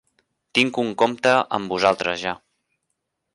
[0.59, 2.35] Tinc un compte amb vosaltres ja.